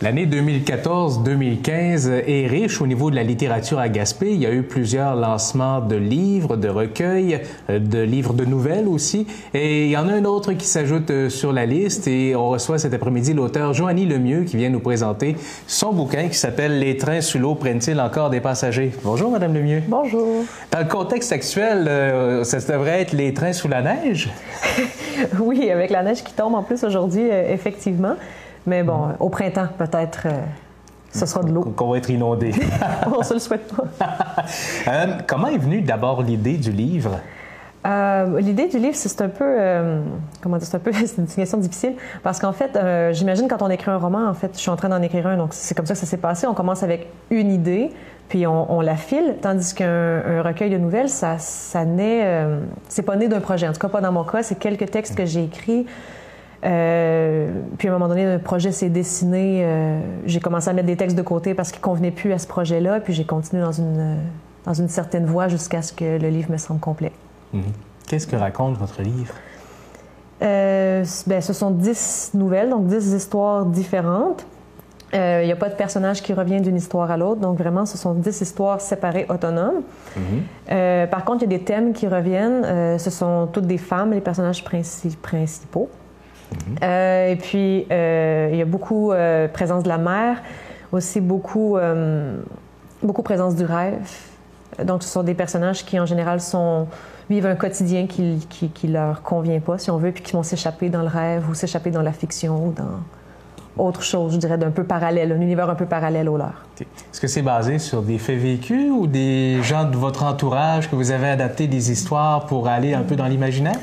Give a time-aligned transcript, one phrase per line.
[0.00, 4.30] L'année 2014-2015 est riche au niveau de la littérature à Gaspé.
[4.30, 8.86] Il y a eu plusieurs lancements de livres, de recueils, euh, de livres de nouvelles
[8.86, 9.26] aussi.
[9.54, 12.50] Et il y en a un autre qui s'ajoute euh, sur la liste et on
[12.50, 15.34] reçoit cet après-midi l'auteur Joanie Lemieux qui vient nous présenter
[15.66, 18.92] son bouquin qui s'appelle Les trains sous l'eau prennent-ils encore des passagers?
[19.02, 19.82] Bonjour, Madame Lemieux.
[19.88, 20.44] Bonjour.
[20.70, 24.30] Dans le contexte actuel, euh, ça devrait être les trains sous la neige?
[25.40, 28.14] oui, avec la neige qui tombe en plus aujourd'hui, effectivement.
[28.68, 29.16] Mais bon, mm.
[29.20, 30.40] au printemps, peut-être, euh,
[31.10, 31.62] ce sera de l'eau.
[31.62, 32.52] Qu'on va être inondé.
[33.06, 33.84] On se le souhaite pas.
[34.86, 37.18] Euh, comment est venue d'abord l'idée du livre?
[37.86, 39.56] Euh, l'idée du livre, c'est un peu,
[40.40, 42.78] comment dire, c'est un peu, c'est une question difficile parce qu'en fait,
[43.12, 45.36] j'imagine quand on écrit un roman, en fait, je suis en train d'en écrire un,
[45.36, 46.46] donc c'est comme ça que ça s'est passé.
[46.46, 47.90] On commence avec une idée,
[48.28, 52.46] puis on, la file, tandis qu'un recueil de nouvelles, ça, ça naît,
[52.88, 53.68] c'est pas né d'un projet.
[53.68, 54.42] En tout cas, pas dans mon cas.
[54.42, 55.86] C'est quelques textes que j'ai écrits.
[57.78, 59.62] Euh, puis à un moment donné, le projet s'est dessiné.
[59.62, 62.46] Euh, j'ai commencé à mettre des textes de côté parce qu'ils convenaient plus à ce
[62.46, 63.00] projet-là.
[63.00, 64.16] Puis j'ai continué dans une,
[64.64, 67.12] dans une certaine voie jusqu'à ce que le livre me semble complet.
[67.52, 67.62] Mhm.
[68.06, 69.34] Qu'est-ce que raconte votre livre?
[70.40, 74.46] Euh, ben, ce sont dix nouvelles, donc dix histoires différentes.
[75.14, 77.96] Il n'y a pas de personnage qui revient d'une histoire à l'autre, donc vraiment, ce
[77.96, 79.80] sont dix histoires séparées, autonomes.
[80.14, 81.08] Mhm.
[81.08, 82.98] par contre, il y a des thèmes qui reviennent.
[82.98, 85.88] ce sont toutes des femmes, les personnages principaux.
[86.82, 90.42] Euh, et puis, euh, il y a beaucoup euh, présence de la mer,
[90.92, 91.76] aussi beaucoup,
[93.02, 94.08] beaucoup présence du rêve.
[94.84, 96.40] Donc, ce sont des personnages qui, en général,
[97.28, 100.42] vivent un quotidien qui, qui, qui leur convient pas, si on veut, puis qui vont
[100.42, 103.00] s'échapper dans le rêve ou s'échapper dans la fiction ou dans
[103.78, 106.66] autre chose, je dirais, d'un peu parallèle, un univers un peu parallèle au leur.
[106.80, 110.96] Est-ce que c'est basé sur des faits vécus ou des gens de votre entourage que
[110.96, 113.78] vous avez adapté des histoires pour aller un peu dans l'imaginaire?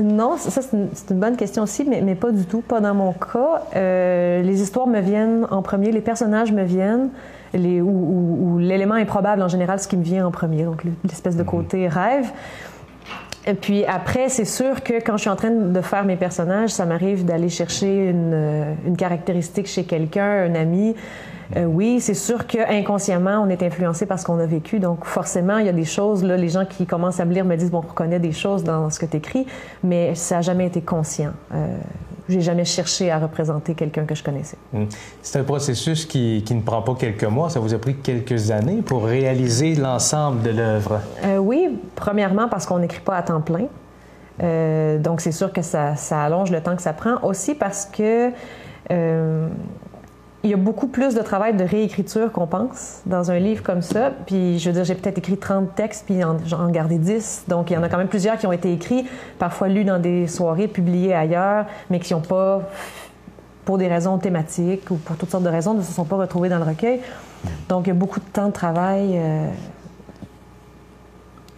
[0.00, 0.76] Non, ça c'est
[1.10, 3.62] une, bonne question aussi, mais, mais, pas du tout, pas dans mon cas.
[3.74, 7.08] Euh, les histoires me viennent en premier, les personnages me viennent,
[7.54, 11.42] les, ou, l'élément improbable en général, ce qui me vient en premier, donc l'espèce de
[11.42, 11.48] mhm.
[11.48, 12.30] côté rêve.
[13.48, 16.70] Et puis après, c'est sûr que quand je suis en train de faire mes personnages,
[16.70, 20.96] ça m'arrive d'aller chercher une, euh, une, caractéristique chez quelqu'un, un ami.
[21.54, 24.80] Euh, oui, c'est sûr qu'inconsciemment, on est influencé par ce qu'on a vécu.
[24.80, 27.44] Donc forcément, il y a des choses, là, les gens qui commencent à me lire
[27.44, 29.20] me disent, bon, on reconnaît des choses dans ce que tu
[29.84, 31.32] mais ça n'a jamais été conscient.
[31.54, 31.76] Euh,
[32.28, 34.56] j'ai jamais cherché à représenter quelqu'un que je connaissais.
[34.72, 34.86] Hmm.
[35.22, 37.50] C'est un processus qui, qui, ne prend pas quelques mois.
[37.50, 41.00] Ça vous a pris quelques années pour réaliser l'ensemble de l'œuvre?
[41.24, 43.66] Euh, oui, premièrement parce qu'on n'écrit pas à temps plein.
[44.42, 47.22] Euh, donc c'est sûr que ça, ça, allonge le temps que ça prend.
[47.22, 48.30] Aussi parce que
[48.90, 49.48] euh,
[50.46, 53.82] il y a beaucoup plus de travail de réécriture qu'on pense dans un livre comme
[53.82, 54.12] ça.
[54.26, 57.46] Puis, je veux dire, j'ai peut-être écrit 30 textes, puis j'en gardé 10.
[57.48, 59.06] Donc, il y en a quand même plusieurs qui ont été écrits,
[59.40, 62.62] parfois lus dans des soirées, publiés ailleurs, mais qui n'ont pas,
[63.64, 66.48] pour des raisons thématiques ou pour toutes sortes de raisons, ne se sont pas retrouvés
[66.48, 67.00] dans le recueil.
[67.68, 69.18] Donc, il y a beaucoup de temps de travail.
[69.18, 69.48] Euh,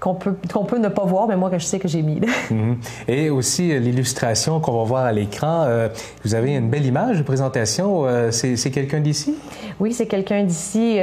[0.00, 2.20] qu'on peut, qu'on peut ne pas voir, mais moi, que je sais que j'ai mis.
[2.50, 2.78] Mhm.
[3.08, 5.64] Et aussi, euh, l'illustration qu'on va voir à l'écran.
[5.66, 5.88] Euh,
[6.24, 8.06] vous avez une belle image de présentation.
[8.06, 9.34] Euh, c'est, c'est quelqu'un d'ici?
[9.80, 10.98] Oui, c'est quelqu'un d'ici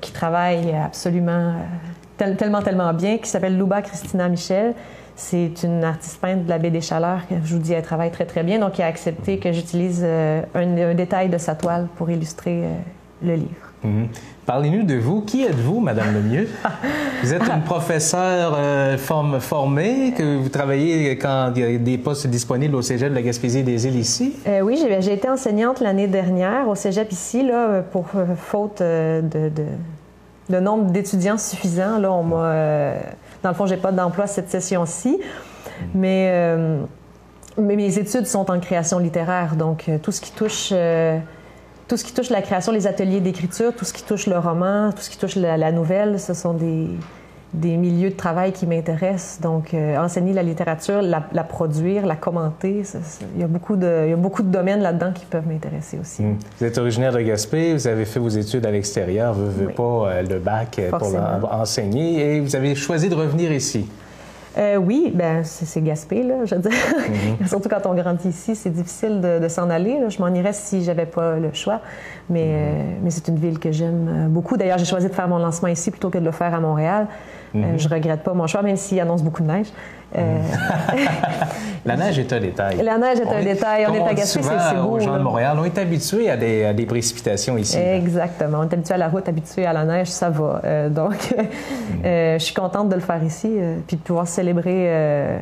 [0.00, 1.54] qui travaille absolument
[2.16, 4.74] tellement, tellement bien, qui s'appelle Louba Christina Michel.
[5.14, 7.20] C'est une artiste peintre de la baie des Chaleurs.
[7.44, 8.58] Je vous dis, elle travaille très, très bien.
[8.58, 12.62] Donc, il a accepté que j'utilise un, détail de sa toile pour illustrer
[13.22, 13.72] le livre.
[13.84, 14.08] Mhm.
[14.50, 15.20] Parlez-nous de vous.
[15.20, 16.48] Qui êtes-vous, Madame Lemieux?
[17.22, 22.26] Vous êtes une professeure euh, formée, que vous travaillez quand il y a des postes
[22.26, 24.34] disponibles au Cégep de la Gaspésie des îles ici?
[24.48, 29.22] Euh, oui, j'ai été enseignante l'année dernière au Cégep ici, là, pour euh, faute de,
[30.48, 31.98] de, nombre d'étudiants suffisant.
[31.98, 32.94] Là, on m'a,
[33.44, 35.20] dans le fond, j'ai pas d'emploi cette session-ci,
[35.94, 36.56] mais,
[37.56, 40.72] mais mes études sont en création littéraire, donc tout ce qui touche
[41.90, 44.92] tout ce qui touche la création, les ateliers d'écriture, tout ce qui touche le roman,
[44.92, 46.86] tout ce qui touche la, nouvelle, ce sont des,
[47.52, 49.40] des, milieux de travail qui m'intéressent.
[49.40, 52.84] Donc, euh, enseigner la littérature, la, produire, la commenter,
[53.34, 55.98] il, y a beaucoup de, il y a beaucoup de domaines là-dedans qui peuvent m'intéresser
[56.00, 56.22] aussi.
[56.22, 56.36] Hmm.
[56.60, 59.82] Vous êtes originaire de Gaspé, vous avez fait vos études à l'extérieur, vous n'avez pas
[59.82, 63.88] euh, le bac pour enseigner et vous avez choisi de revenir ici.
[64.58, 66.72] Euh, oui, ben c'est Gaspé, là, je veux dire.
[67.40, 67.46] Mhm.
[67.46, 69.98] Surtout quand on grandit ici, c'est difficile de, s'en aller.
[70.08, 71.80] Je m'en irais si j'avais pas le choix.
[72.28, 72.50] Mais, mhm.
[72.50, 74.56] euh, mais c'est une ville que j'aime euh, beaucoup.
[74.56, 77.06] D'ailleurs, j'ai choisi de faire mon lancement ici plutôt que de le faire à Montréal.
[77.52, 77.78] Mhm.
[77.78, 79.66] je regrette pas mon choix, même s'il annonce beaucoup de neige.
[80.16, 80.38] Euh,
[81.84, 82.76] la neige est un détail.
[82.82, 83.86] La neige est un détail.
[83.88, 84.96] On est agacé, c'est beau.
[84.96, 87.76] Aux gens de Montréal, on est habitués à des, précipitations ici.
[87.76, 88.58] Exactement.
[88.60, 90.88] On est habitué à la route, habitué à la neige, ça va.
[90.90, 91.34] Donc,
[92.04, 93.50] je suis contente de le faire ici,
[93.86, 95.40] puis de pouvoir célébrer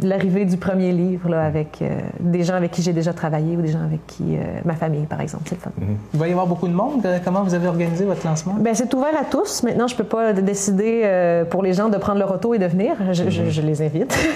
[0.00, 1.88] l'arrivée du premier livre là, avec euh,
[2.20, 5.06] des gens avec qui j'ai déjà travaillé ou des gens avec qui euh, ma famille
[5.06, 5.72] par exemple c'est le fun.
[5.76, 5.96] Mhm.
[6.14, 7.04] Il va y avoir beaucoup de monde.
[7.04, 8.54] Euh, comment vous avez organisé votre lancement?
[8.60, 9.64] Ben c'est ouvert à tous.
[9.64, 12.66] Maintenant je peux pas décider euh, pour les gens de prendre leur auto et de
[12.66, 12.92] venir.
[13.10, 14.16] Je, je- je les invite.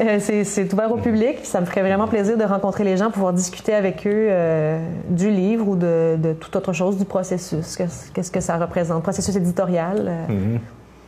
[0.00, 1.36] Euh, c'est, ouvert au public.
[1.44, 4.78] Ça me ferait vraiment plaisir de rencontrer les gens, pouvoir discuter avec eux euh,
[5.08, 7.76] du livre ou de, de toute autre chose du processus.
[7.76, 10.06] Qu'est-ce, que ça représente, processus éditorial.
[10.08, 10.58] euh, Mhm.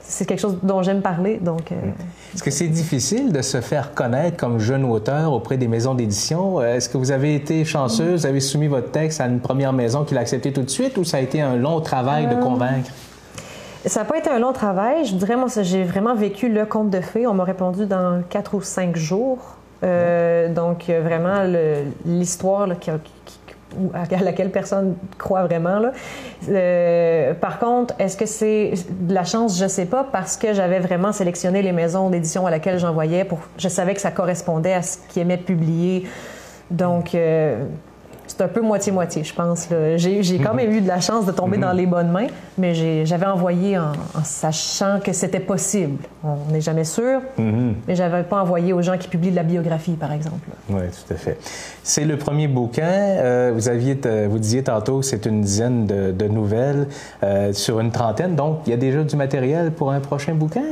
[0.08, 1.72] C'est quelque chose dont j'aime parler, donc.
[1.72, 1.74] euh,
[2.34, 6.60] Est-ce que c'est difficile de se faire connaître comme jeune auteur auprès des maisons d'édition?
[6.60, 9.72] Euh, Est-ce que vous avez été chanceuse, vous avez soumis votre texte à une première
[9.72, 12.36] maison qui l'a accepté tout de suite ou ça a été un long travail de
[12.40, 12.90] convaincre?
[13.84, 15.04] Ça n'a pas été un long travail.
[15.06, 17.26] Je dirais, moi, j'ai vraiment vécu le conte de fées.
[17.26, 19.38] On m'a répondu dans quatre ou cinq jours.
[19.84, 21.42] Euh, donc, euh, vraiment,
[22.04, 23.38] l'histoire là, qui a- qui-
[23.94, 25.78] à laquelle personne croit vraiment.
[25.78, 25.92] Là.
[26.48, 29.58] Euh, par contre, est-ce que c'est de la chance?
[29.58, 33.24] Je ne sais pas, parce que j'avais vraiment sélectionné les maisons d'édition à laquelle j'envoyais.
[33.24, 36.06] Pour, je savais que ça correspondait à ce qu'ils aimaient publier.
[36.70, 37.64] Donc, euh,
[38.26, 39.68] c'est un peu moitié-moitié, je pense.
[39.96, 42.26] J'ai quand même eu de la chance de tomber dans les bonnes mains,
[42.58, 45.98] mais j'avais envoyé en, en sachant que c'était possible.
[46.24, 49.92] On n'est jamais sûr, mais j'avais pas envoyé aux gens qui publient de la biographie,
[49.92, 50.48] par exemple.
[50.70, 51.38] Oui, tout à fait.
[51.82, 52.84] C'est le premier bouquin.
[52.86, 53.98] Euh, vous aviez,
[54.28, 56.88] vous disiez tantôt que c'est une dizaine de, de nouvelles
[57.22, 58.34] euh, sur une trentaine.
[58.34, 60.62] Donc, il y a déjà du matériel pour un prochain bouquin?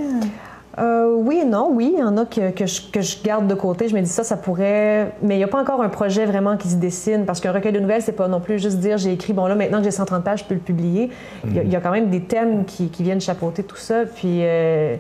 [0.79, 1.93] Euh, oui et non, oui.
[1.95, 3.89] Il y en a que, je, garde de côté.
[3.89, 5.13] Je me dis ça, ça pourrait.
[5.23, 7.73] Mais il n'y a pas encore un projet vraiment qui se dessine parce qu'un recueil
[7.73, 9.91] de nouvelles, c'est pas non plus juste dire j'ai écrit, bon là, maintenant que j'ai
[9.91, 11.11] 130 pages, je peux le publier.
[11.47, 14.05] Il y a- quand même des thèmes qui, viennent chapeauter tout ça.
[14.05, 14.41] Puis.
[14.43, 14.97] euh,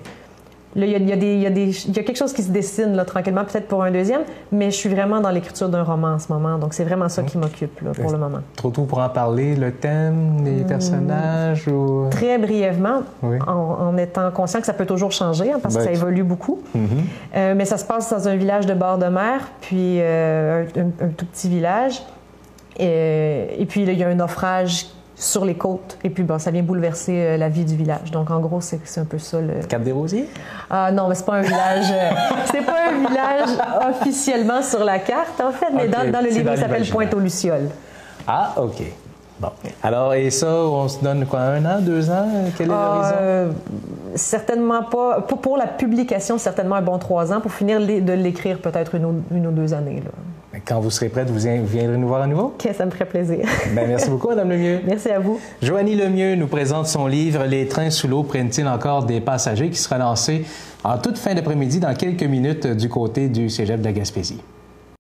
[0.76, 3.82] il y, a, y y y quelque chose qui se dessine là, tranquillement, peut-être pour
[3.84, 6.84] un deuxième, mais je suis vraiment dans l'écriture d'un roman en ce moment, donc c'est
[6.84, 8.38] vraiment ça qui m'occupe pour le moment.
[8.56, 12.08] Trop tôt pour en parler, le thème, les personnages ou...
[12.10, 13.38] Très brièvement, Oui.
[13.46, 16.60] en, en étant conscient que ça peut toujours changer, hein, parce que ça évolue beaucoup.
[16.74, 16.88] Mhm.
[17.36, 21.04] Euh, mais ça se passe dans un village de bord de mer, puis euh, un,
[21.04, 22.02] un tout petit village.
[22.78, 26.50] Et, et puis il y a un naufrage sur les côtes, et puis bon, ça
[26.50, 28.10] vient bouleverser euh, la vie du village.
[28.10, 29.64] Donc en gros, c'est c'est un peu ça le.
[29.68, 30.28] Cap des Rosiers?
[30.68, 31.86] Ah non, mais c'est pas un village.
[31.92, 32.10] euh,
[32.50, 33.48] c'est pas un village
[33.90, 36.88] officiellement sur la carte, en fait, mais dans, dans le livre, dans il s'appelle.
[36.88, 37.68] Pointe aux Lucioles.
[38.26, 38.82] Ah, OK.
[39.40, 39.48] Bon.
[39.82, 42.28] Alors, et ça, on se donne quoi, un an, deux ans?
[42.56, 43.14] Quel est l'horizon?
[43.20, 43.50] Euh,
[44.14, 45.20] certainement pas.
[45.22, 47.40] Pour, pour la publication, certainement un bon trois ans.
[47.40, 50.02] Pour finir de l'écrire, peut-être une, ou- une ou deux années.
[50.04, 50.10] Là.
[50.66, 52.54] Quand vous serez prête, vous viendrez nous voir à nouveau?
[52.74, 53.46] Ça me ferait plaisir.
[53.74, 54.80] Ben, merci beaucoup, Madame Lemieux.
[54.86, 55.38] Merci à vous.
[55.60, 59.78] Joanie Lemieux nous présente son livre Les trains sous l'eau prennent-ils encore des passagers qui
[59.78, 60.44] sera lancé
[60.82, 64.40] en toute fin d'après-midi dans quelques minutes du côté du Cégep de la Gaspésie.